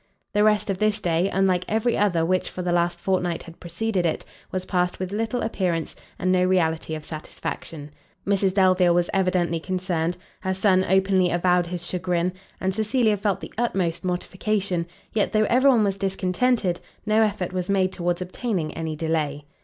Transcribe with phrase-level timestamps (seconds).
[0.33, 4.03] The rest of this day, unlike every other which for the last fortnight had preceded
[4.03, 7.91] it, was passed with little appearance, and no reality of satisfaction:
[8.25, 13.53] Mrs Delvile was evidently concerned, her son openly avowed his chagrin, and Cecilia felt the
[13.59, 18.95] utmost mortification; yet, though every one was discontented, no effort was made towards obtaining any
[18.95, 19.45] delay.